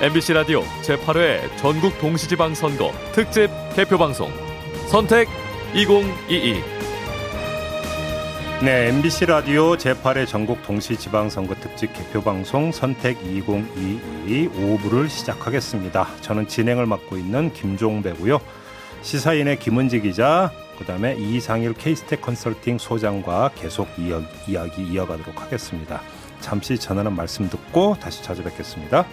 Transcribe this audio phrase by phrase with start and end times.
[0.00, 4.30] MBC 라디오 제8회 전국 동시지방선거 특집 개표방송
[4.86, 5.26] 선택
[5.74, 6.62] 2022
[8.62, 16.06] 네, MBC 라디오 제8회 전국 동시지방선거 특집 개표방송 선택 2022 5부를 시작하겠습니다.
[16.20, 18.38] 저는 진행을 맡고 있는 김종배고요.
[19.02, 23.88] 시사인의 김은지 기자, 그 다음에 이상일 케이스텍 컨설팅 소장과 계속
[24.46, 26.02] 이야기, 이어가도록 하겠습니다.
[26.38, 29.04] 잠시 전하는 말씀 듣고 다시 찾아뵙겠습니다.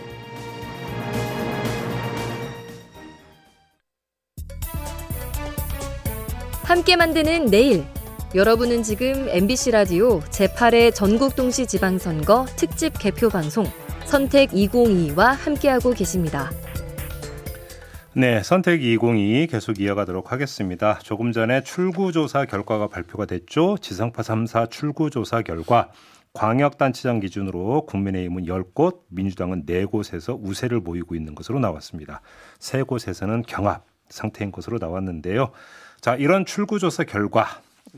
[6.65, 7.85] 함께 만드는 내일.
[8.33, 13.65] 여러분은 지금 MBC 라디오 제8회 전국 동시 지방선거 특집 개표 방송
[14.05, 16.49] 선택 2022와 함께하고 계십니다.
[18.13, 20.97] 네, 선택 2022 계속 이어가도록 하겠습니다.
[21.03, 23.77] 조금 전에 출구조사 결과가 발표가 됐죠.
[23.79, 25.91] 지상파 3사 출구조사 결과
[26.33, 32.21] 광역단체장 기준으로 국민의힘은 10곳, 민주당은 4곳에서 우세를 보이고 있는 것으로 나왔습니다.
[32.57, 35.51] 3곳에서는 경합 상태인 것으로 나왔는데요.
[36.05, 37.47] 자, 이런 출구조사 결과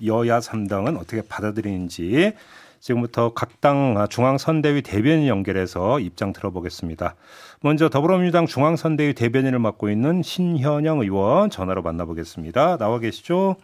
[0.06, 2.32] 여야 3당은 어떻게 받아들이는지
[2.80, 7.16] 지금부터 각 당 중앙선대위 대변인 연결해서 입장 들어보겠습니다.
[7.62, 12.78] 먼저 더불어민주당 중앙선대위 대변인을 맡고 있는 신현영 의원 전화로 만나보겠습니다.
[12.78, 13.58] 나와 계시죠?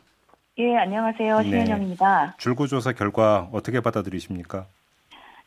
[0.57, 1.37] 예, 안녕하세요.
[1.37, 1.43] 네.
[1.43, 2.35] 신현영입니다.
[2.37, 4.65] 줄구조사 결과 어떻게 받아들이십니까?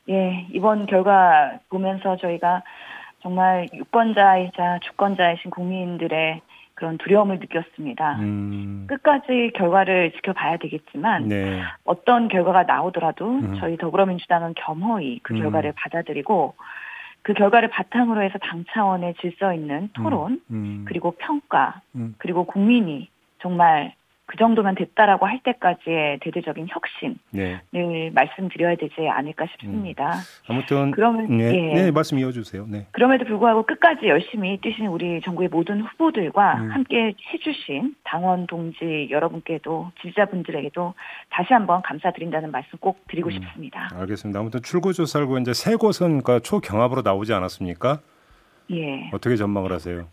[0.09, 2.63] 예, 이번 결과 보면서 저희가
[3.21, 6.41] 정말 유권자이자 주권자이신 국민들의
[6.77, 8.19] 그런 두려움을 느꼈습니다.
[8.21, 11.63] 음, 끝까지 결과를 지켜봐야 되겠지만 네.
[11.85, 13.57] 어떤 결과가 나오더라도 음.
[13.59, 15.41] 저희 더불어민주당은 겸허히 그 음.
[15.41, 16.55] 결과를 받아들이고
[17.23, 22.15] 그 결과를 바탕으로 해서 당 차원의 질서 있는 토론 음, 그리고 평가 음.
[22.19, 23.09] 그리고 국민이
[23.41, 23.95] 정말
[24.29, 28.11] 그 정도면 됐다라고 할 때까지의 대대적인 혁신을 네.
[28.13, 30.15] 말씀드려야 되지 않을까 싶습니다.
[30.49, 31.75] 아무튼 그러면 네, 예.
[31.75, 32.67] 네, 말씀 이어주세요.
[32.69, 32.87] 네.
[32.91, 36.71] 그럼에도 불구하고 끝까지 열심히 뛰신 우리 정부의 모든 후보들과 음.
[36.73, 40.95] 함께 해주신 당원 동지 여러분께도 지지자분들에게도
[41.31, 43.33] 다시 한번 감사드린다는 말씀 꼭 드리고 음.
[43.33, 43.89] 싶습니다.
[43.95, 44.41] 알겠습니다.
[44.41, 48.01] 아무튼 출구조사고 이제 세 곳은 그러니까 초경합으로 나오지 않았습니까?
[48.73, 49.09] 예.
[49.13, 50.09] 어떻게 전망을 하세요?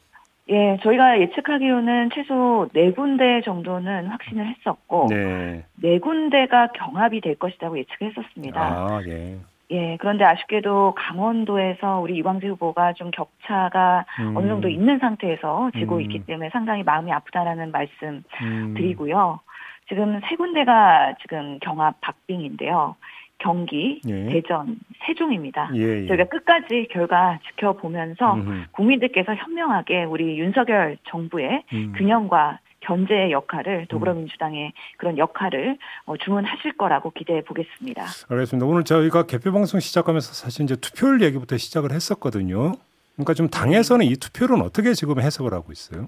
[0.49, 5.99] 예, 저희가 예측하기로는 최소 네 군데 정도는 확신을 했었고, 네, 네.
[5.99, 8.61] 군데가 경합이 될 것이라고 예측을 했었습니다.
[8.61, 9.37] 아, 예.
[9.71, 14.37] 예, 그런데 아쉽게도 강원도에서 우리 이광재 후보가 좀 격차가 음.
[14.37, 16.01] 어느 정도 있는 상태에서 지고 음.
[16.01, 18.73] 있기 때문에 상당히 마음이 아프다라는 말씀 음.
[18.75, 19.39] 드리고요.
[19.87, 22.95] 지금 세 군데가 지금 경합 박빙인데요.
[23.43, 24.29] 경기, 예.
[24.29, 25.69] 대전, 세종입니다.
[25.75, 26.07] 예, 예.
[26.07, 28.63] 저희가 끝까지 결과 지켜보면서 음흠.
[28.71, 31.93] 국민들께서 현명하게 우리 윤석열 정부의 음.
[31.97, 38.05] 균형과 견제의 역할을 더불어민주당의 그런 역할을 어, 주문하실 거라고 기대해 보겠습니다.
[38.29, 38.65] 알겠습니다.
[38.65, 42.73] 오늘 저희가 개표 방송 시작하면서 사실 이제 투표율 얘기부터 시작을 했었거든요.
[43.15, 46.05] 그러니까 좀 당에서는 이 투표율은 어떻게 지금 해석을 하고 있어요?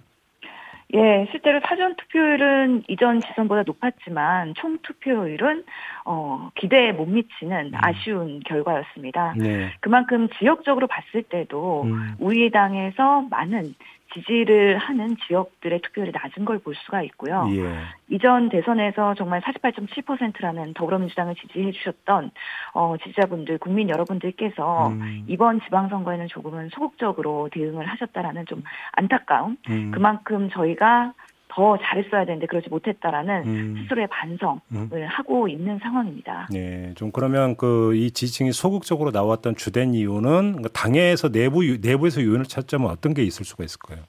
[0.93, 5.63] 예, 실제로 사전 투표율은 이전 지선보다 높았지만 총 투표율은
[6.05, 9.33] 어, 기대에 못 미치는 아쉬운 결과였습니다.
[9.37, 9.73] 네.
[9.79, 12.15] 그만큼 지역적으로 봤을 때도 음.
[12.19, 13.73] 우리 당에서 많은
[14.15, 17.47] 지지를 하는 지역들의 투표율이 낮은 걸 볼 수가 있고요.
[17.51, 17.77] 예.
[18.09, 22.31] 이전 대선에서 정말 48.7%라는 더불어민주당을 지지해 주셨던
[22.73, 25.25] 어, 지지자분들, 국민 여러분들께서 음.
[25.27, 29.91] 이번 지방선거에는 조금은 소극적으로 대응을 하셨다라는 좀 안타까움, 음.
[29.91, 31.13] 그만큼 저희가
[31.55, 33.75] 더 잘했어야 되는데 그러지 못했다라는 음.
[33.81, 34.89] 스스로의 반성을 음.
[35.07, 36.47] 하고 있는 상황입니다.
[36.51, 42.21] 네, 좀 그러면 그 이 지지층이 소극적으로 나왔던 주된 이유는 그 당에서 내부 유- 내부에서
[42.21, 43.99] 요인을 찾자면 어떤 게 있을 수가 있을까요?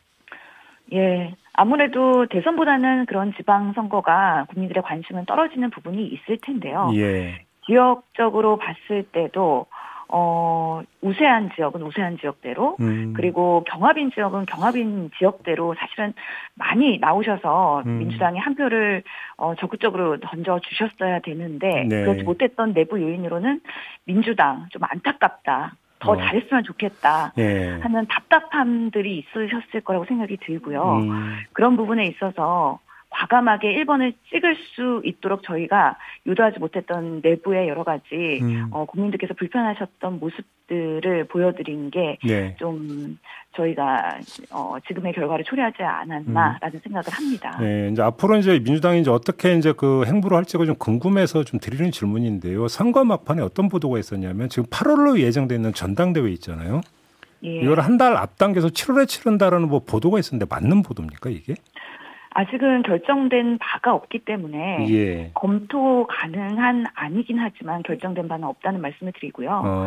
[0.92, 1.34] 예.
[1.52, 6.90] 아무래도 대선보다는 그런 지방 선거가 국민들의 관심은 떨어지는 부분이 있을 텐데요.
[6.94, 7.40] 예.
[7.66, 9.66] 지역적으로 봤을 때도
[10.09, 13.12] 어 우세한 지역은 우세한 지역대로 음.
[13.17, 16.15] 그리고 경합인 지역은 경합인 지역대로 사실은
[16.55, 17.99] 많이 나오셔서 음.
[17.99, 19.03] 민주당이 한 표를
[19.37, 22.03] 어 적극적으로 던져 주셨어야 되는데 네.
[22.05, 23.61] 그렇지 못했던 내부 요인으로는
[24.05, 25.75] 민주당 좀 안타깝다.
[25.99, 26.17] 더 어.
[26.17, 27.32] 잘했으면 좋겠다.
[27.38, 27.79] 예.
[27.81, 30.99] 하는 답답함들이 있으셨을 거라고 생각이 들고요.
[30.99, 31.37] 음.
[31.55, 32.79] 그런 부분에 있어서
[33.18, 35.96] 과감하게 1번을 찍을 수 있도록 저희가
[36.26, 38.68] 유도하지 못했던 내부의 여러 가지 음.
[38.70, 42.54] 어, 국민들께서 불편하셨던 모습들을 보여드린 게 네.
[42.58, 43.18] 좀
[43.56, 44.18] 저희가
[44.52, 47.58] 어, 지금의 결과를 초래하지 않았나라는 생각을 합니다.
[47.58, 51.90] 네, 이제 앞으로 이제 민주당이 이제 어떻게 이제 그 행보를 할지가 좀 궁금해서 좀 드리는
[51.90, 52.68] 질문인데요.
[52.68, 56.82] 선거 막판에 어떤 보도가 있었냐면 지금 8월로 예정돼 있는 전당대회 있잖아요.
[57.44, 57.60] 예.
[57.60, 61.54] 이걸 한 달 앞당겨서 7월에 치른다라는 뭐 보도가 있었는데 맞는 보도입니까 이게?
[62.37, 65.31] 아직은 결정된 바가 없기 때문에 예.
[65.33, 69.62] 검토 가능한 아니긴 하지만 결정된 바는 없다는 말씀을 드리고요.
[69.65, 69.87] 어.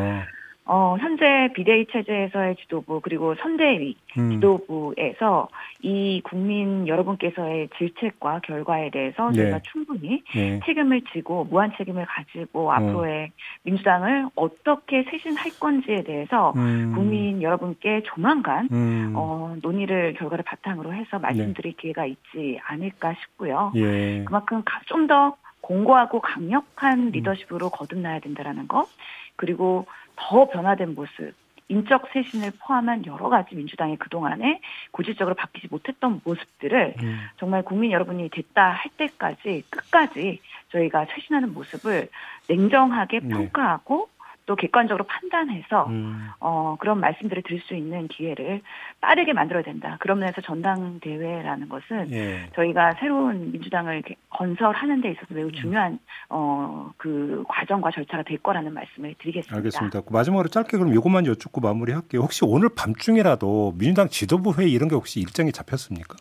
[0.71, 4.29] 어, 현재 비대위 체제에서의 지도부 그리고 선대위 음.
[4.29, 5.47] 지도부에서
[5.81, 9.37] 이 국민 여러분께서의 질책과 결과에 대해서 네.
[9.37, 10.59] 저희가 충분히 예.
[10.63, 13.31] 책임을 지고 무한 책임을 가지고 앞으로의
[13.63, 16.93] 민주당을 어떻게 쇄신할 건지에 대해서 음.
[16.93, 19.13] 국민 여러분께 조만간 음.
[19.15, 23.71] 어, 논의를 결과를 바탕으로 해서 말씀드릴 기회가 있지 않을까 싶고요.
[23.75, 24.23] 예.
[24.23, 25.35] 그만큼 좀 더
[25.69, 26.21] 공고하고 음.
[26.23, 28.87] 강력한 리더십으로 거듭나야 된다라는 것
[29.35, 29.85] 그리고
[30.15, 31.33] 더 변화된 모습
[31.71, 34.59] 인적 쇄신을 포함한 여러 가지 민주당이 그동안에
[34.91, 37.19] 고질적으로 바뀌지 못했던 모습들을 음.
[37.37, 42.09] 정말 국민 여러분이 됐다 할 때까지 끝까지 저희가 쇄신하는 모습을
[42.47, 43.29] 냉정하게 네.
[43.29, 44.09] 평가하고
[44.49, 46.27] 또 객관적으로 판단해서 음.
[46.39, 48.63] 어, 그런 말씀들을 드릴 수 있는 기회를
[48.99, 49.97] 빠르게 만들어야 된다.
[49.99, 52.49] 그런 면에서 전당대회라는 것은 예.
[52.55, 54.01] 저희가 새로운 민주당을
[54.31, 55.35] 건설하는 데 있어서 음.
[55.35, 55.99] 매우 중요한
[56.29, 59.55] 어, 그 과정과 절차가 될 거라는 말씀을 드리겠습니다.
[59.55, 60.01] 알겠습니다.
[60.01, 62.21] 그 마지막으로 짧게 그럼 이것만 여쭙고 마무리할게요.
[62.21, 66.15] 혹시 오늘 밤중이라도 민주당 지도부 회의 이런 게 혹시 일정이 잡혔습니까?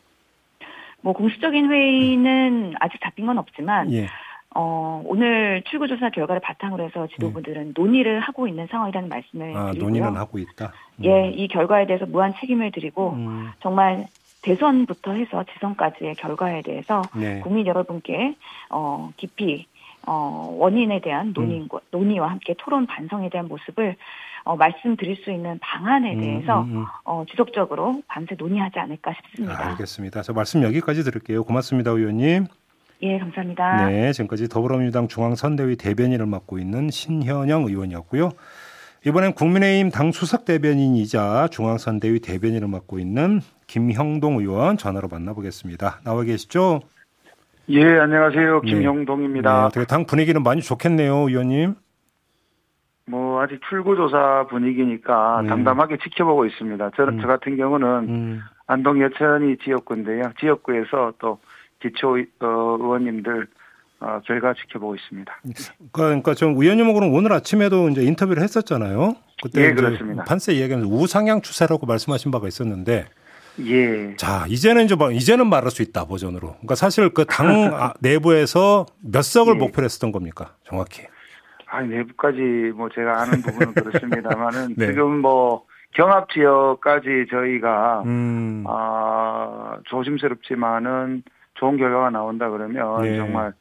[1.00, 4.08] 뭐 공식적인 회의는 아직 잡힌 건 없지만 예.
[4.54, 9.56] 어, 오늘 출구조사 결과를 바탕으로 해서 지도부들은 논의를 하고 있는 상황이라는 말씀을 네.
[9.56, 9.88] 아, 드리고요.
[9.88, 10.72] 논의는 하고 있다.
[10.96, 11.04] 음.
[11.04, 13.50] 예, 이 결과에 대해서 무한 책임을 드리고 음.
[13.60, 14.06] 정말
[14.42, 17.40] 대선부터 해서 지선까지의 결과에 대해서 네.
[17.40, 18.36] 국민 여러분께
[18.70, 19.66] 어, 깊이
[20.06, 21.68] 어, 원인에 대한 논의, 음.
[21.90, 23.96] 논의와 함께 토론 반성에 대한 모습을
[24.44, 26.84] 어, 말씀드릴 수 있는 방안에 대해서 음, 음, 음.
[27.04, 29.62] 어, 지속적으로 밤새 논의하지 않을까 싶습니다.
[29.62, 30.22] 아, 알겠습니다.
[30.22, 31.44] 저 말씀 여기까지 드릴게요.
[31.44, 32.46] 고맙습니다, 의원님.
[33.02, 33.86] 예, 감사합니다.
[33.86, 38.30] 네, 지금까지 더불어민주당 중앙선대위 대변인을 맡고 있는 신현영 의원이었고요.
[39.06, 46.00] 이번엔 국민의힘 당 수석 대변인이자 중앙선대위 대변인을 맡고 있는 김형동 의원 전화로 만나보겠습니다.
[46.02, 46.80] 나와 계시죠?
[47.68, 48.62] 예, 안녕하세요.
[48.64, 48.70] 네.
[48.70, 49.60] 김형동입니다.
[49.60, 51.74] 네, 어떻게 당 분위기는 많이 좋겠네요, 의원님.
[53.06, 55.48] 뭐 아직 출구조사 분위기니까 네.
[55.48, 56.90] 담담하게 지켜보고 있습니다.
[56.96, 57.20] 저, 음.
[57.20, 60.32] 저 같은 경우는 음, 안동 여천이 지역구인데요.
[60.40, 61.38] 지역구에서 또
[61.80, 63.46] 기초 어, 의원님들
[64.00, 65.40] 어, 결과 지켜보고 있습니다.
[65.92, 69.14] 그러니까 좀 의원님하고는 오늘 아침에도 이제 인터뷰를 했었잖아요.
[69.42, 70.24] 그때 예, 그렇습니다.
[70.24, 73.06] 판세 이야기하면서 우상향 추세라고 말씀하신 바가 있었는데,
[73.66, 74.14] 예.
[74.16, 76.48] 자 이제는 이제 뭐- 이제는 말할 수 있다 버전으로.
[76.52, 79.58] 그러니까 사실 그당 아, 내부에서 몇 석을 예.
[79.58, 81.02] 목표로 했었던 겁니까, 정확히?
[81.66, 84.86] 아, 내부까지 뭐 제가 아는 부분은 그렇습니다만은 네.
[84.86, 91.22] 지금 뭐 경합 지역까지 저희가 음, 아, 조심스럽지만은
[91.58, 93.16] 좋은 결과가 나온다 그러면 네.
[93.16, 93.52] 정말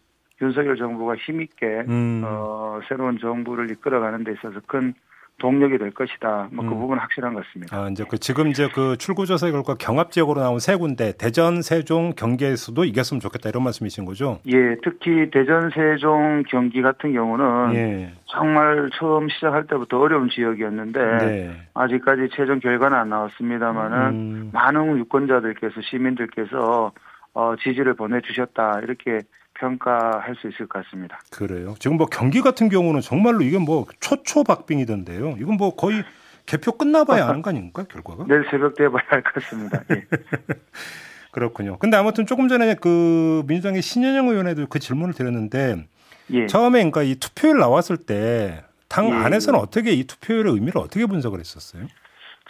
[0.42, 2.22] 윤석열 정부가 힘있게 음.
[2.26, 4.94] 어, 새로운 정부를 이끌어가는 데 있어서 큰
[5.40, 6.50] 동력이 될 것이다.
[6.52, 6.80] 뭐그 음.
[6.80, 7.78] 부분은 확실한 것 같습니다.
[7.78, 12.14] 아, 이제 그 지금 이제 그 출구조사 결과 경합 지역으로 나온 세 군데 대전, 세종,
[12.16, 14.40] 경기에서도 이겼으면 좋겠다 이런 말씀이신 거죠?
[14.48, 18.14] 예, 특히 대전, 세종, 경기 같은 경우는 예.
[18.26, 21.62] 정말 처음 시작할 때부터 어려운 지역이었는데 네.
[21.76, 26.92] 아직까지 최종 결과는 안 나왔습니다만은 음, 많은 유권자들께서 시민들께서
[27.38, 29.22] 어, 지지를 보내주셨다 이렇게
[29.54, 31.20] 평가할 수 있을 것 같습니다.
[31.32, 31.76] 그래요.
[31.78, 35.36] 지금 뭐 경기 같은 경우는 정말로 이게 뭐 초초박빙이던데요.
[35.40, 36.04] 이건 뭐 거의
[36.48, 38.26] 개표 끝나봐야 하는 거 아닙니까 결과가?
[38.28, 39.84] 내일 새벽 때 봐야 할 것 같습니다.
[39.92, 40.06] 예.
[41.32, 41.78] 그렇군요.
[41.78, 45.86] 근데 아무튼 조금 전에 그 민주당의 신현영 의원에도 그 질문을 드렸는데
[46.32, 46.48] 예.
[46.48, 49.62] 처음에 그러니까 이 투표율 나왔을 때당 예, 안에서는 예.
[49.62, 51.84] 어떻게 이 투표율의 의미를 어떻게 분석을 했었어요?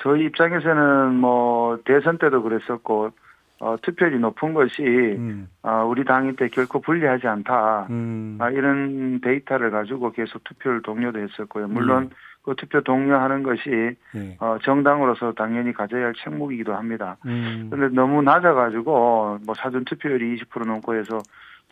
[0.01, 3.11] 저희 입장에서는 뭐 대선 때도 그랬었고
[3.59, 7.87] 어, 투표율이 높은 것이 음, 어, 우리 당한테 결코 불리하지 않다.
[7.89, 11.67] 음, 아, 이런 데이터를 가지고 계속 투표를 독려도 했었고요.
[11.67, 12.11] 물론
[12.43, 14.37] 그 투표 독려하는 것이 예.
[14.39, 17.17] 어, 정당으로서 당연히 가져야 할 책무이기도 합니다.
[17.25, 21.21] 음, 그런데 너무 낮아가지고 뭐 사전 투표율이 20% 넘고 해서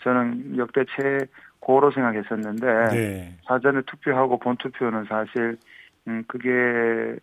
[0.04, 3.38] 저는 역대 최고로 생각했었는데 네.
[3.48, 5.58] 사전에 투표하고 본 투표는 사실
[6.08, 7.16] 음 그게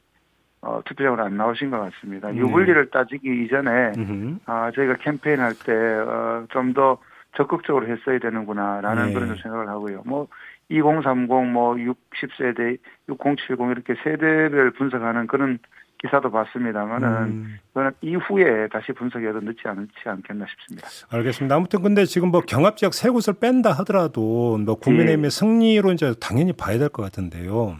[0.62, 2.30] 어, 투표장으로 안 나오신 것 같습니다.
[2.30, 2.36] 네.
[2.38, 4.38] 유불리를 따지기 이전에 음흠.
[4.46, 6.98] 아 저희가 캠페인 할때 어, 좀더
[7.36, 9.12] 적극적으로 했어야 되는구나라는 네.
[9.12, 10.02] 그런 좀 생각을 하고요.
[10.06, 10.28] 뭐
[10.68, 12.78] 2030, 뭐 60세대,
[13.08, 15.58] 6070 이렇게 세대별 분석하는 그런
[15.98, 20.88] 기사도 봤습니다만은 음, 그거는 이후에 다시 분석해도 늦지 않지 않겠나 싶습니다.
[21.10, 21.54] 알겠습니다.
[21.54, 25.30] 아무튼 근데 지금 뭐 경합 지역 세 곳을 뺀다 하더라도 뭐 국민의힘의 예.
[25.30, 27.76] 승리로 이제 당연히 봐야 될 것 같은데요.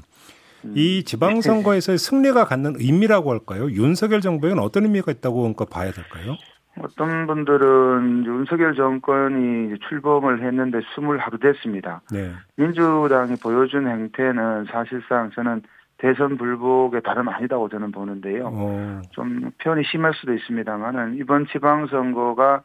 [0.64, 0.73] 음.
[0.76, 3.71] 이 지방선거에서의 승리가 갖는 의미라고 할까요?
[3.71, 6.37] 윤석열 정부에는 어떤 의미가 있다고 그러니까 봐야 될까요?
[6.81, 12.00] 어떤 분들은 윤석열 정권이 출범을 했는데 20하루 됐습니다.
[12.11, 12.33] 네.
[12.57, 15.62] 민주당이 보여준 행태는 사실상 저는
[15.99, 18.50] 대선 불복의 다름 아니다고 저는 보는데요.
[18.52, 22.62] 어, 좀 표현이 심할 수도 있습니다만은 이번 지방선거가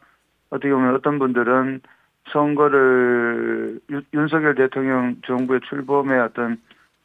[0.50, 1.82] 어떻게 보면 어떤 분들은
[2.32, 6.58] 선거를 윤- 윤석열 대통령 정부의 출범의 어떤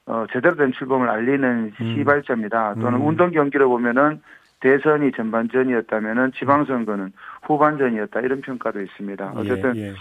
[0.06, 1.96] 어, 제대로 된 출범을 알리는 음.
[1.96, 2.74] 시발점이다.
[2.74, 3.06] 또는 음.
[3.06, 4.20] 운동 경기로 보면은
[4.60, 9.32] 대선이 전반전이었다면은 지방선거는 후반전이었다 이런 평가도 있습니다.
[9.36, 9.94] 어쨌든 예, 예.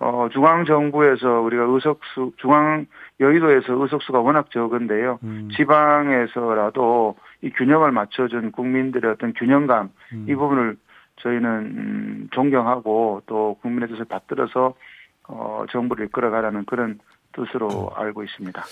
[0.00, 2.86] 어, 중앙 정부에서 우리가 의석수 중앙
[3.20, 5.18] 여의도에서 의석수가 워낙 적은데요.
[5.24, 10.26] 음, 지방에서라도 이 균형을 맞춰준 국민들의 어떤 균형감 음.
[10.28, 10.76] 이 부분을
[11.16, 14.74] 저희는 음, 존경하고 또 국민의 뜻을 받들어서
[15.28, 16.98] 어, 정부를 이끌어가라는 그런
[17.32, 18.62] 뜻으로 알고 있습니다.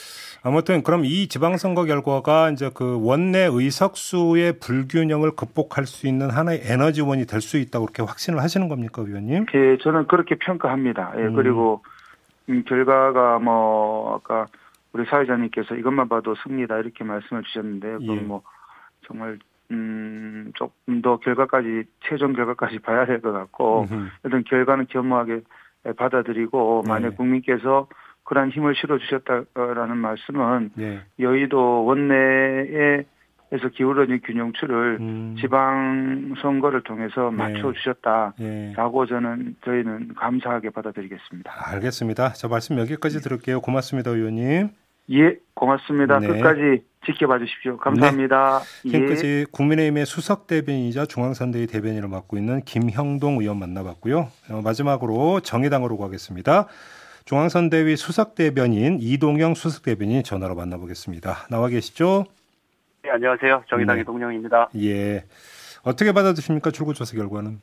[0.42, 7.26] 아무튼 그럼 이 지방선거 결과가 이제 그 원내 의석수의 불균형을 극복할 수 있는 하나의 에너지원이
[7.26, 9.46] 될 수 있다고 그렇게 확신을 하시는 겁니까, 위원님?
[9.54, 11.12] 예, 저는 그렇게 평가합니다.
[11.16, 11.34] 예, 음.
[11.34, 11.82] 그리고
[12.48, 14.46] 음, 결과가 뭐 아까
[14.92, 17.98] 우리 사회자님께서 이것만 봐도 승리다 이렇게 말씀을 주셨는데요.
[18.00, 18.06] 예.
[18.06, 18.42] 그건 뭐
[19.06, 19.38] 정말
[19.70, 24.06] 음, 조금 더 결과까지 최종 결과까지 봐야 될 것 같고 음흠.
[24.24, 25.42] 일단 결과는 겸허하게
[25.96, 26.90] 받아들이고 네.
[26.92, 27.86] 만약 국민께서
[28.26, 31.00] 그러한 힘을 실어 주셨다라는 말씀은 네.
[31.20, 33.04] 여의도 원내에서
[33.72, 37.36] 기울어진 균형추를 음, 지방 선거를 통해서 네.
[37.36, 38.34] 맞춰 주셨다.
[38.40, 38.72] 예.
[38.76, 41.52] 라고 저는 저희는 감사하게 받아들이겠습니다.
[41.72, 42.32] 알겠습니다.
[42.32, 43.60] 저 말씀 여기까지 들을게요.
[43.60, 44.70] 고맙습니다, 위원님.
[45.12, 46.18] 예, 고맙습니다.
[46.18, 46.26] 네.
[46.26, 47.76] 끝까지 지켜봐 주십시오.
[47.76, 48.60] 감사합니다.
[48.86, 48.90] 예.
[48.90, 54.28] 핑크지 국민의힘의 수석 대변인이자 중앙선대위 대변인을 맡고 있는 김형동 의원 만나봤고요.
[54.50, 56.66] 어, 마지막으로 정의당으로 가겠습니다.
[57.26, 61.48] 중앙선대위 수석 대변인 이동영 수석 대변인 전화로 만나보겠습니다.
[61.50, 62.24] 나와 계시죠?
[63.02, 63.64] 네, 안녕하세요.
[63.68, 64.06] 정의당의 네.
[64.06, 64.70] 동영입니다.
[64.76, 65.24] 예.
[65.82, 66.70] 어떻게 받아들십니까?
[66.70, 67.60] 출구조사 결과는?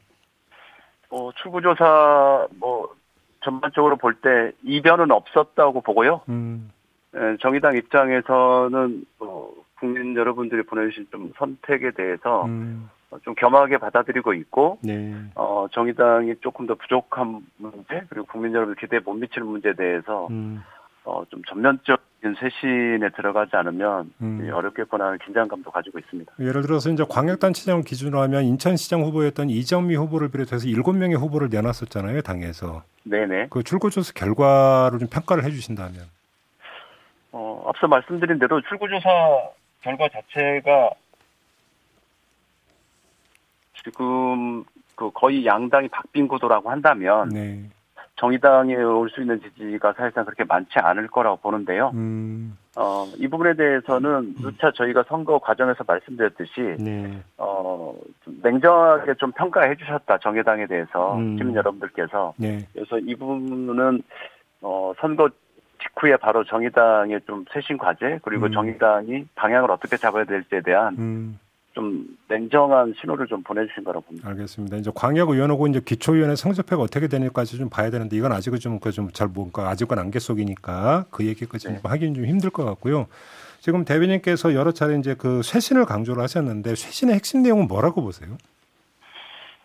[1.10, 2.94] 어, 출구조사 뭐
[3.42, 6.22] 전반적으로 볼 때 이변은 없었다고 보고요.
[6.28, 6.70] 음,
[7.16, 14.34] 에, 정의당 입장에서는 어, 국민 여러분들이 보내주신 좀 선택에 대해서 음, 어, 좀 겸하게 받아들이고
[14.34, 15.14] 있고 네.
[15.36, 20.62] 어, 정의당이 조금 더 부족한 문제 그리고 국민 여러분 기대에 못 미치는 문제에 대해서 음,
[21.06, 24.50] 어, 좀 전면적인 쇄신에 들어가지 않으면 음.
[24.54, 26.34] 어렵겠구나 긴장감도 가지고 있습니다.
[26.40, 32.22] 예를 들어서 이제 광역단체장을 기준으로 하면 인천시장 후보였던 이정미 후보를 비롯해서 일곱 명의 후보를 내놨었잖아요,
[32.22, 32.84] 당에서.
[33.04, 33.48] 네네.
[33.50, 35.96] 그 출구조사 결과를 좀 평가를 해주신다면.
[37.34, 39.10] 어, 앞서 말씀드린 대로 출구조사
[39.82, 40.92] 결과 자체가
[43.84, 44.64] 지금
[44.96, 47.64] 그 거의 양당이 박빙 구도라고 한다면 네.
[48.16, 51.92] 정의당에 올 수 있는 지지가 사실상 그렇게 많지 않을 거라고 보는데요.
[51.96, 57.22] 음, 어, 이 부분에 대해서는 누차 저희가 선거 과정에서 말씀드렸듯이 네.
[57.38, 60.20] 어, 좀 냉정하게 좀 평가해 주셨다.
[60.20, 61.38] 정의당에 대해서 음.
[61.38, 62.68] 시민 여러분들께서 네.
[62.74, 64.04] 그래서 이 부분은
[64.62, 65.28] 어, 선거
[65.82, 68.52] 직후에 바로 정의당의 좀 쇄신 과제 그리고 음.
[68.52, 71.40] 정의당이 방향을 어떻게 잡아야 될지에 대한 음,
[71.74, 74.30] 좀 냉정한 신호를 좀 보내주신 거라고 봅니다.
[74.30, 74.78] 알겠습니다.
[74.78, 79.98] 이제 광역의원하고 이제 기초위원회 성적표가 어떻게 되는지까지 좀 봐야 되는데 이건 아직은 좀그좀잘 뭔가 아직은
[79.98, 81.80] 안개 속이니까 그 얘기까지 네.
[81.80, 83.08] 좀 하기는 좀 힘들 것 같고요.
[83.60, 88.38] 지금 대변인께서 여러 차례 이제 그 쇄신을 강조를 하셨는데 쇄신의 핵심 내용은 뭐라고 보세요?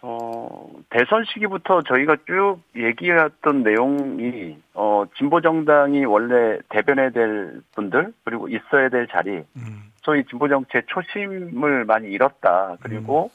[0.00, 8.88] 어, 대선 시기부터 저희가 쭉 얘기했던 내용이, 어, 진보정당이 원래 대변해야 될 분들, 그리고 있어야
[8.88, 12.78] 될 자리, 음, 소위 진보 정치의 초심을 많이 잃었다.
[12.80, 13.30] 그리고,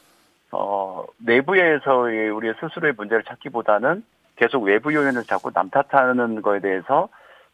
[0.50, 4.02] 어, 내부에서의 우리의 스스로의 문제를 찾기보다는
[4.34, 7.08] 계속 외부 요인을 자꾸 남 탓하는 거에 대해서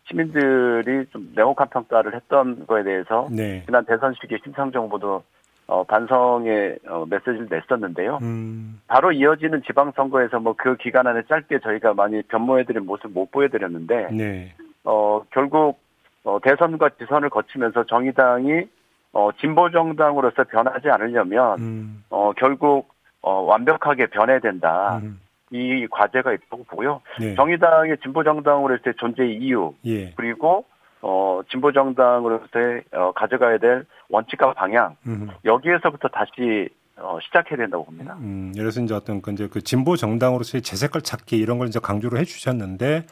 [0.05, 3.63] 시민들이 좀 냉혹한 평가를 했던 거에 대해서 네.
[3.67, 5.23] 지난 대선 시기에 심상정부도
[5.67, 8.21] 어, 반성의 어, 메시지를 냈었는데요.
[8.23, 14.09] 음, 바로 이어지는 지방선거에서 뭐 그 기간 안에 짧게 저희가 많이 변모해드린 모습 못 보여드렸는데,
[14.13, 14.55] 네.
[14.85, 15.79] 어, 결국,
[16.25, 18.65] 어, 대선과 지선을 거치면서 정의당이,
[19.13, 22.89] 어, 진보 정당으로서 변하지 않으려면, 음, 어, 결국,
[23.23, 25.01] 어, 완벽하게 변해야 된다.
[25.03, 27.01] 음, 이 과제가 있다고 보고요.
[27.19, 27.35] 네.
[27.35, 30.13] 정의당의 진보 정당으로서의 존재의 이유, 예.
[30.15, 30.65] 그리고,
[31.03, 35.29] 어, 진보 정당으로서의, 어, 가져가야 될 원칙과 방향, 음.
[35.45, 38.15] 여기에서부터 다시, 어, 시작해야 된다고 봅니다.
[38.21, 41.81] 음, 예를 들어서 이제 어떤 그 이제 그 진보 정당으로서의 재색깔 찾기 이런 걸 이제
[41.81, 43.07] 강조를 해주셨는데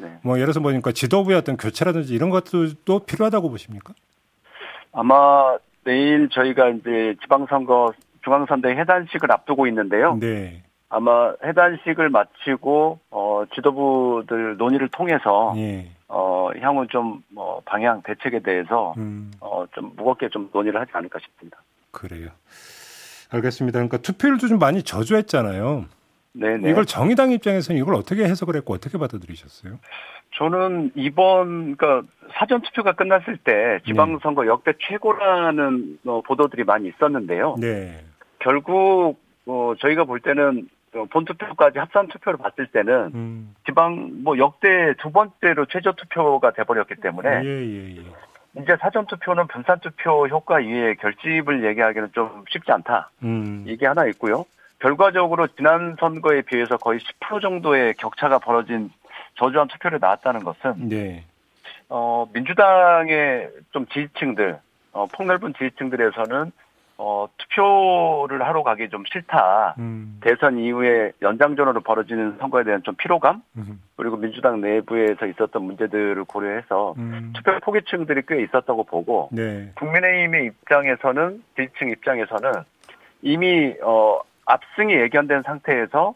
[0.00, 0.18] 네.
[0.22, 3.92] 뭐 예를 들어서 보니까 지도부의 어떤 교체라든지 이런 것들도 필요하다고 보십니까?
[4.94, 7.92] 아마 내일 저희가 이제 지방선거
[8.24, 10.16] 중앙선대 해단식을 앞두고 있는데요.
[10.18, 18.94] 네, 아마 해단식을 마치고 어 지도부들 논의를 통해서 예, 어 향후 좀뭐 방향 대책에 대해서
[18.96, 21.58] 음, 어좀 무겁게 좀 논의를 하지 않을까 싶습니다.
[21.90, 22.28] 그래요.
[23.30, 23.78] 알겠습니다.
[23.78, 25.86] 그러니까 투표율도 좀 많이 저조했잖아요.
[26.34, 26.70] 네네.
[26.70, 29.78] 이걸 정의당 입장에서는 이걸 어떻게 해석을 했고 어떻게 받아들이셨어요?
[30.34, 37.56] 저는 이번 그러니까 사전 투표가 끝났을 때 지방선거 역대 최고라는 어, 보도들이 많이 있었는데요.
[37.60, 38.04] 네,
[38.40, 44.94] 결국 어, 저희가 볼 때는 어, 본투표까지 합산 투표를 봤을 때는 음, 지방 뭐 역대
[44.98, 48.02] 두 번째로 최저 투표가 돼버렸기 때문에 예, 예, 예.
[48.60, 53.10] 이제 사전 투표는 분산 투표 효과 이외에 결집을 얘기하기는 좀 쉽지 않다.
[53.22, 53.64] 음.
[53.66, 54.44] 이게 하나 있고요.
[54.78, 58.90] 결과적으로 지난 선거에 비해서 거의 10% 정도의 격차가 벌어진
[59.34, 61.24] 저조한 투표를 나왔다는 것은 네.
[61.88, 64.58] 어, 민주당의 좀 지지층들,
[64.92, 66.52] 어, 폭넓은 지지층들에서는
[66.96, 69.74] 어, 투표를 하러 가기 좀 싫다.
[69.78, 70.20] 음.
[70.22, 73.82] 대선 이후에 연장전으로 벌어지는 선거에 대한 좀 피로감, 음.
[73.96, 77.32] 그리고 민주당 내부에서 있었던 문제들을 고려해서 음.
[77.34, 79.72] 투표 포기층들이 꽤 있었다고 보고 네.
[79.74, 82.52] 국민의힘의 입장에서는 지지층 입장에서는
[83.22, 86.14] 이미 어 압승이 예견된 상태에서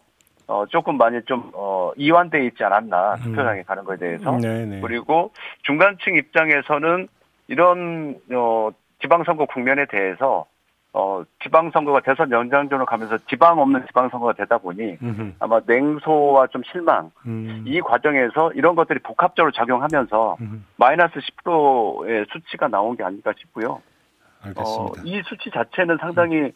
[0.49, 4.81] 어 조금 많이 좀 어 이완돼 있지 않았나 투표장에 가는 거에 대해서 네, 네.
[4.81, 5.31] 그리고
[5.63, 7.09] 중간층 입장에서는
[7.49, 10.47] 이런 어 지방선거 국면에 대해서
[10.93, 15.33] 어 지방선거가 대선 연장전으로 가면서 지방 없는 지방선거가 되다 보니 음흠.
[15.39, 17.65] 아마 냉소와 좀 실망 음.
[17.67, 20.65] 이 과정에서 이런 것들이 복합적으로 작용하면서 음.
[20.77, 21.15] 마이너스
[21.45, 23.69] 10%의 수치가 나온 게 아닐까 싶고요.
[23.71, 23.83] 어,
[24.43, 25.03] 알겠습니다.
[25.05, 26.53] 이 수치 자체는 상당히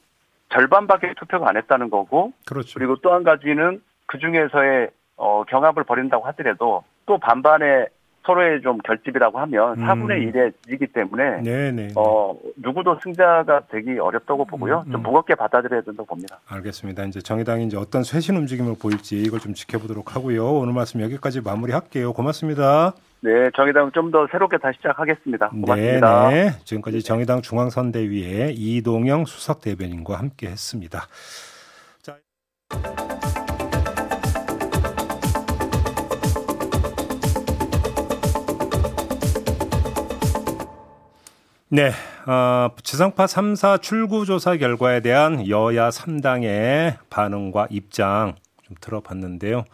[0.53, 2.79] 절반밖에 투표가 안 했다는 거고, 그렇죠.
[2.79, 7.87] 그리고 또 한 가지는 그 중에서의 어, 경합을 벌인다고 하더라도 또 반반의
[8.25, 9.85] 서로의 좀 결집이라고 하면 음.
[9.85, 11.89] 4분의 1의 이기 때문에 네, 네.
[11.97, 14.85] 어, 누구도 승자가 되기 어렵다고 보고요.
[14.87, 15.03] 음, 좀 음.
[15.03, 16.39] 무겁게 받아들여야 된다고 봅니다.
[16.49, 17.05] 알겠습니다.
[17.05, 20.47] 이제 정의당이 이제 어떤 쇄신 움직임을 보일지 이걸 좀 지켜보도록 하고요.
[20.53, 22.13] 오늘 말씀 여기까지 마무리할게요.
[22.13, 22.93] 고맙습니다.
[23.25, 25.51] 네, 정의당 좀 더 새롭게 다시 시작하겠습니다.
[25.51, 26.29] 고맙습니다.
[26.31, 26.51] 네, 네.
[26.65, 31.07] 지금까지 정의당 중앙선대위의 이동영 수석 대변인과 함께했습니다.
[32.03, 32.19] 자.
[41.69, 41.91] 네,
[42.27, 49.65] 어, 지상파 3사 출구조사 결과에 대한 여야 3당의 반응과 입장 좀 들어봤는데요.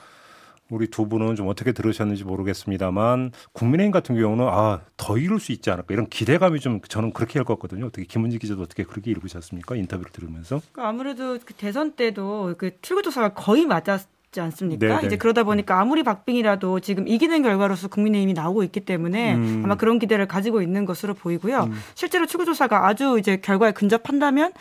[0.70, 5.70] 우리 두 분은 좀 어떻게 들으셨는지 모르겠습니다만 국민의힘 같은 경우는 아 더 이룰 수 있지
[5.70, 7.87] 않을까 이런 기대감이 좀 저는 그렇게 읽었거든요.
[7.87, 9.74] 어떻게 김은지 기자도 어떻게 그렇게 읽으셨습니까?
[9.76, 14.87] 인터뷰를 들으면서 그러니까 아무래도 그 대선 때도 그 출구조사가 거의 맞았 지 않습니까?
[14.87, 15.07] 네네.
[15.07, 19.62] 이제 그러다 보니까 아무리 박빙이라도 지금 이기는 결과로서 국민의힘이 나오고 있기 때문에 음.
[19.64, 21.70] 아마 그런 기대를 가지고 있는 것으로 보이고요.
[21.94, 24.52] 실제로 출구조사가 아주 이제 결과에 근접한다면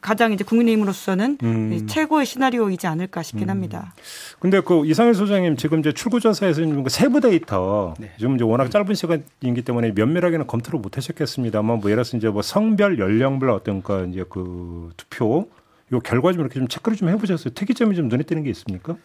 [0.00, 1.86] 가장 이제 국민의힘으로서는 음.
[1.86, 3.94] 최고의 시나리오이지 않을까 싶긴 합니다.
[4.40, 8.10] 근데 그 이상일 소장님 지금 이제 출구조사에서 그 세부 데이터 네.
[8.18, 12.42] 지금 이제 워낙 짧은 시간이기 때문에 면밀하게는 검토를 못 하셨겠습니다만 뭐 예를 들어서 이제 뭐
[12.42, 15.48] 성별 연령별 어떤 그 이제 그 투표
[15.92, 17.54] 요 결과 좀 이렇게 좀 체크를 좀 해보셨어요.
[17.54, 18.96] 특이점이 좀 눈에 띄는 게 있습니까?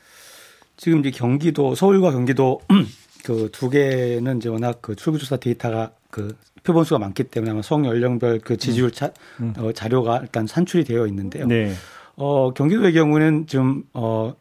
[0.77, 2.61] 지금 이제 경기도 서울과 경기도
[3.25, 8.39] 그 두 개는 이제 워낙 그 출구조사 데이터가 그 표본수가 많기 때문에 아마 성 연령별
[8.39, 9.11] 그 지지율 차,
[9.57, 11.45] 어, 자료가 일단 산출이 되어 있는데요.
[11.45, 11.73] 네.
[12.15, 14.35] 어, 경기도의 경우는 좀 어,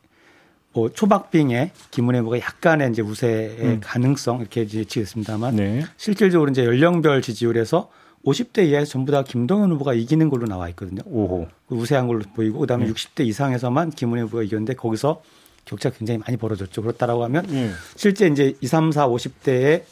[0.72, 3.80] 뭐 초박빙의 김은혜 후보가 약간의 이제 우세의 음.
[3.82, 5.84] 가능성 이렇게 이제 지었습니다만 네.
[5.98, 7.90] 실질적으로 이제 연령별 지지율에서
[8.24, 11.02] 50대 이하에서 전부 다 김동연 후보가 이기는 걸로 나와 있거든요.
[11.04, 11.46] 오호.
[11.68, 12.92] 그 우세한 걸로 보이고 그다음에 네.
[12.92, 15.22] 60대 이상에서만 김은혜 후보가 이겼는데 거기서
[15.66, 16.80] 격차 가 굉장히 많이 벌어졌죠.
[16.80, 17.70] 그렇다라고 하면 예.
[17.96, 19.82] 실제 이제 2, 3, 4, 50대의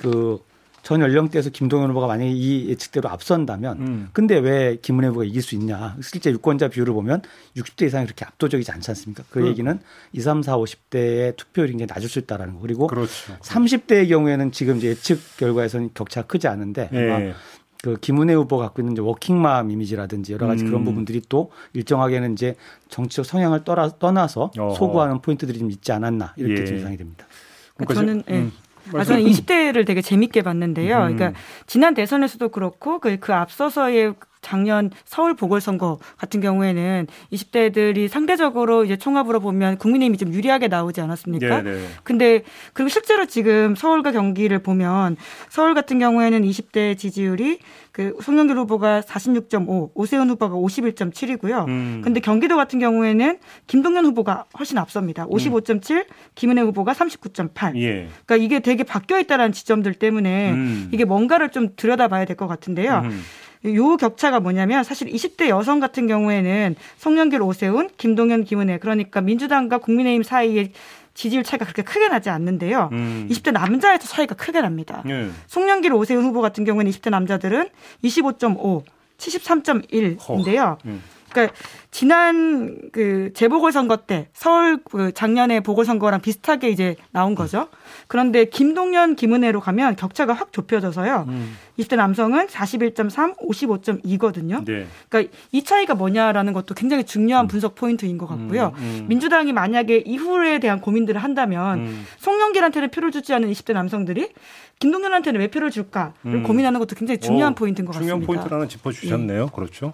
[0.00, 0.40] 그
[0.86, 4.08] 전 연령대에서 김동연 후보가 만약에 이 예측대로 앞선다면 음.
[4.12, 5.96] 근데 왜 김은혜 후보가 이길 수 있냐.
[6.00, 7.22] 실제 유권자 비율을 보면
[7.56, 9.24] 60대 이상이 그렇게 압도적이지 않지 않습니까?
[9.28, 9.48] 그 음.
[9.48, 9.80] 얘기는
[10.12, 12.60] 2, 3, 4, 50대의 투표율이 굉장히 낮을 수 있다라는 거.
[12.60, 13.36] 그리고 그렇죠.
[13.40, 17.34] 30대의 경우에는 지금 이제 예측 결과에서는 격차가 크지 않은데 예.
[17.82, 20.68] 그 김은혜 후보 갖고 있는 이제 워킹맘 이미지라든지 여러 가지 음.
[20.68, 22.54] 그런 부분들이 또 일정하게는 이제
[22.90, 24.74] 정치적 성향을 떠나, 떠나서 어허.
[24.76, 26.64] 소구하는 포인트들이 좀 있지 않았나 이렇게 예.
[26.64, 27.26] 좀 예상이 됩니다.
[27.74, 28.40] 그러니까 그러니까 저는 예.
[28.44, 28.52] 음.
[28.94, 30.96] 아, 저는 20대를 되게 재밌게 봤는데요.
[30.96, 31.16] 음.
[31.16, 34.14] 그러니까 지난 대선에서도 그렇고 그, 그 앞서서의
[34.46, 41.62] 작년 서울 보궐선거 같은 경우에는 20대들이 상대적으로 이제 총합으로 보면 국민의힘이 좀 유리하게 나오지 않았습니까?
[41.62, 41.84] 네, 네.
[42.04, 45.16] 근데 그리고 실제로 지금 서울과 경기를 보면
[45.48, 47.58] 서울 같은 경우에는 20대 지지율이
[47.90, 51.66] 그 송영길 후보가 46.5, 오세훈 후보가 51.7이고요.
[51.66, 52.02] 음.
[52.04, 55.26] 근데 경기도 같은 경우에는 김동연 후보가 훨씬 앞섭니다.
[55.26, 57.74] 55.7, 김은혜 후보가 39.8.
[57.80, 58.08] 예.
[58.26, 60.88] 그러니까 이게 되게 바뀌어 있다라는 지점들 때문에 음.
[60.92, 63.00] 이게 뭔가를 좀 들여다봐야 될 것 같은데요.
[63.04, 63.22] 음.
[63.64, 70.22] 요 격차가 뭐냐면 사실 20대 여성 같은 경우에는 송영길, 오세훈, 김동연, 김은혜 그러니까 민주당과 국민의힘
[70.22, 70.72] 사이에
[71.14, 72.90] 지지율 차이가 그렇게 크게 나지 않는데요.
[72.92, 73.26] 음.
[73.30, 75.02] 20대 남자에서 차이가 크게 납니다.
[75.08, 75.30] 예.
[75.46, 77.70] 송영길, 오세훈 후보 같은 경우에는 20대 남자들은
[78.04, 78.82] 25.5,
[79.16, 80.76] 73.1인데요.
[80.84, 81.02] 음.
[81.36, 81.54] 그러니까
[81.90, 87.68] 지난 그 재보궐선거 때 서울 그 작년에 보궐선거랑 비슷하게 이제 나온 거죠.
[88.08, 91.26] 그런데 김동연, 김은혜로 가면 격차가 확 좁혀져서요.
[91.28, 91.56] 음.
[91.78, 94.64] 20대 남성은 41.3, 55.2거든요.
[94.64, 94.86] 네.
[95.08, 98.72] 그러니까 이 차이가 뭐냐라는 것도 굉장히 중요한 분석 포인트인 것 같고요.
[98.78, 99.06] 음, 음.
[99.08, 102.06] 민주당이 만약에 이후에 대한 고민들을 한다면 음.
[102.18, 104.30] 송영길한테는 표를 주지 않은 20대 남성들이
[104.78, 106.42] 김동연한테는 왜 표를 줄까를 음.
[106.42, 108.26] 고민하는 것도 굉장히 중요한 어, 포인트인 것 중요한 같습니다.
[108.26, 109.42] 중요한 포인트라는 짚어주셨네요.
[109.44, 109.48] 예.
[109.54, 109.92] 그렇죠.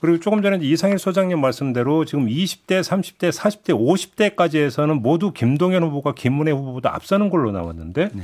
[0.00, 6.52] 그리고 조금 전에 이상일 소장님 말씀대로 지금 20대, 30대, 40대, 50대까지에서는 모두 김동연 후보가 김은혜
[6.52, 8.22] 후보보다 앞서는 걸로 나왔는데 네.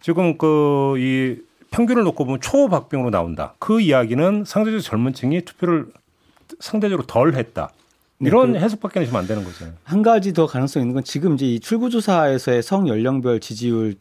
[0.00, 1.36] 지금 그 이
[1.70, 3.54] 평균을 놓고 보면 초박빙으로 나온다.
[3.58, 5.86] 그 이야기는 상대적 젊은 층이 투표를
[6.58, 7.70] 상대적으로 덜 했다.
[8.18, 9.66] 네, 이런 네, 그 해석밖에 내시면 안 되는 거죠.
[9.84, 13.94] 한 가지 더 가능성이 있는 건 지금 이제 이 출구조사에서의 성 연령별 지지율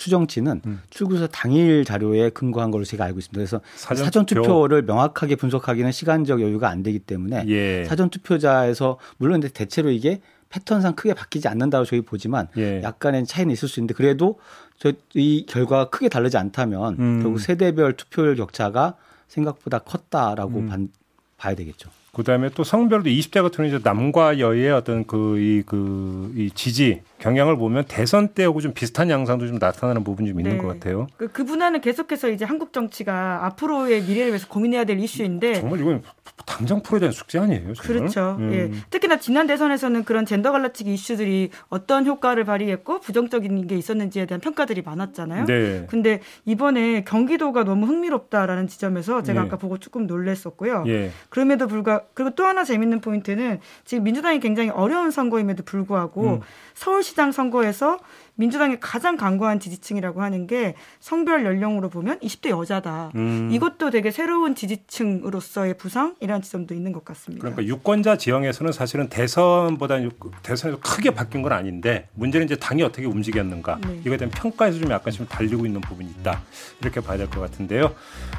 [0.00, 0.80] 추정치는 음.
[0.88, 3.36] 출구조사 당일 자료에 근거한 걸로 제가 알고 있습니다.
[3.36, 7.84] 그래서 사전, 사전 투표 를 명확하게 분석하기는 시간적 여유가 안 되기 때문에 예.
[7.84, 12.82] 사전 투표자에서 물론 대체로 이게 패턴상 크게 바뀌지 않는다고 저희 보지만 예.
[12.82, 14.38] 약간의 차이는 있을 수 있는데 그래도
[14.78, 17.22] 저이 결과가 크게 다르지 않다면 음.
[17.22, 18.94] 결국 세대별 투표율 격차가
[19.28, 20.88] 생각보다 컸다라고 음.
[21.36, 21.90] 봐야 되겠죠.
[22.14, 28.60] 그다음에 또 성별도 20대 같은 이제 남과 여의 어떤 그이그이 지지 경향을 보면 대선 때하고
[28.60, 30.62] 좀 비슷한 양상도 좀 나타나는 부분이 좀 있는 네.
[30.62, 31.06] 것 같아요.
[31.16, 36.02] 그, 그 분야는 계속해서 이제 한국 정치가 앞으로의 미래를 위해서 고민해야 될 이슈인데 정말 이건
[36.46, 37.74] 당장 풀어야 되는 숙제 아니에요?
[37.74, 37.82] 정말?
[37.86, 38.36] 그렇죠.
[38.38, 38.52] 음.
[38.52, 38.70] 예.
[38.90, 44.82] 특히나 지난 대선에서는 그런 젠더 갈라치기 이슈들이 어떤 효과를 발휘했고 부정적인 게 있었는지에 대한 평가들이
[44.82, 45.44] 많았잖아요.
[45.44, 45.86] 네.
[45.88, 49.46] 근데 이번에 경기도가 너무 흥미롭다라는 지점에서 제가 예.
[49.46, 50.84] 아까 보고 조금 놀랬었고요.
[50.86, 51.10] 예.
[51.28, 56.40] 그럼에도 불구하고 그리고 또 하나 재밌는 포인트는 지금 민주당이 굉장히 어려운 선거임에도 불구하고 음.
[56.74, 57.98] 서울시 장 선거에서
[58.36, 63.10] 민주당의 가장 강고한 지지층이라고 하는 게 성별 연령으로 보면 20대 여자다.
[63.14, 63.50] 음.
[63.52, 67.42] 이것도 되게 새로운 지지층으로서의 부상이라는 지점도 있는 것 같습니다.
[67.42, 69.96] 그러니까 유권자 지형에서는 사실은 대선보다
[70.42, 74.00] 대선에서 크게 바뀐 건 아닌데 문제는 이제 당이 어떻게 움직였는가 네.
[74.04, 76.40] 이거에 대한 평가에서 좀 약간 좀 달리고 있는 부분이 있다
[76.80, 77.94] 이렇게 봐야 될 것 같은데요.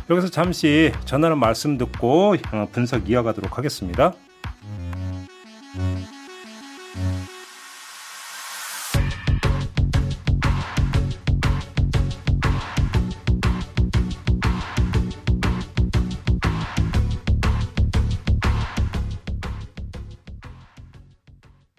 [0.10, 4.14] 여기서 잠시 전하는 말씀 듣고 어, 분석 이어가도록 하겠습니다.